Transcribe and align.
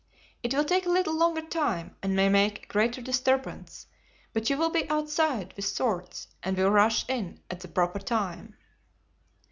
It 0.41 0.55
will 0.55 0.65
take 0.65 0.87
a 0.87 0.91
little 0.91 1.13
longer 1.15 1.43
time 1.43 1.95
and 2.01 2.15
may 2.15 2.27
make 2.27 2.63
a 2.63 2.65
greater 2.67 3.03
disturbance, 3.03 3.85
but 4.33 4.49
you 4.49 4.57
will 4.57 4.71
be 4.71 4.89
outside 4.89 5.53
with 5.55 5.65
swords 5.65 6.27
and 6.41 6.57
will 6.57 6.71
rush 6.71 7.07
in 7.07 7.39
at 7.51 7.59
the 7.59 7.67
proper 7.67 7.99
time." 7.99 8.55